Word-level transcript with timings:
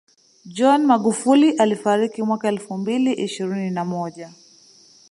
John 0.45 0.83
Magufuli 0.85 1.51
alifariki 1.51 2.23
mwaka 2.23 2.47
elfu 2.47 2.77
mbili 2.77 3.13
ishirini 3.13 3.69
na 3.71 3.85
moja 3.85 4.31